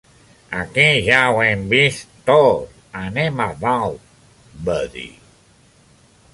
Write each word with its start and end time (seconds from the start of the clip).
"Aquí 0.59 0.85
ja 1.07 1.19
ho 1.31 1.43
hem 1.47 1.61
vist 1.73 2.15
tot; 2.31 2.73
anem 3.03 3.45
a 3.47 3.49
dalt", 3.67 4.11
va 4.71 4.81
dir. 4.99 5.09